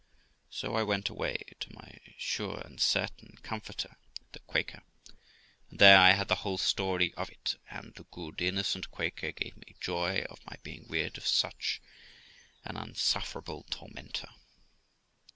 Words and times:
So 0.49 0.73
I 0.73 0.81
went 0.81 1.09
away 1.09 1.43
to 1.59 1.71
my 1.75 1.95
sure 2.17 2.59
and 2.61 2.81
certain 2.81 3.37
comforter, 3.43 3.97
the 4.31 4.39
Quaker, 4.39 4.81
and 5.69 5.77
there 5.77 5.99
I 5.99 6.13
had 6.13 6.27
the 6.27 6.37
whole 6.37 6.57
story 6.57 7.13
of 7.13 7.29
it; 7.29 7.53
and 7.69 7.93
the 7.93 8.05
good, 8.05 8.41
innocent 8.41 8.89
Quaker 8.89 9.31
gave 9.31 9.55
me 9.57 9.75
joy 9.79 10.25
of 10.27 10.43
my 10.47 10.55
being 10.63 10.87
rid 10.89 11.19
of 11.19 11.27
such 11.27 11.83
an 12.65 12.77
unsuffer 12.77 13.43
able 13.43 13.61
tormentor. 13.69 14.29